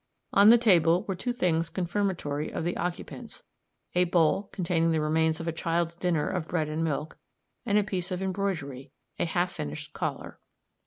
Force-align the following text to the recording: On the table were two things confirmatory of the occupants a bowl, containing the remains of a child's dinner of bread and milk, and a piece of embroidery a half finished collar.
On 0.33 0.49
the 0.49 0.57
table 0.57 1.03
were 1.03 1.13
two 1.13 1.31
things 1.31 1.69
confirmatory 1.69 2.51
of 2.51 2.63
the 2.63 2.75
occupants 2.75 3.43
a 3.93 4.05
bowl, 4.05 4.49
containing 4.51 4.89
the 4.91 4.99
remains 4.99 5.39
of 5.39 5.47
a 5.47 5.51
child's 5.51 5.93
dinner 5.93 6.27
of 6.27 6.47
bread 6.47 6.69
and 6.69 6.83
milk, 6.83 7.19
and 7.67 7.77
a 7.77 7.83
piece 7.83 8.09
of 8.09 8.19
embroidery 8.19 8.89
a 9.19 9.25
half 9.25 9.51
finished 9.51 9.93
collar. 9.93 10.39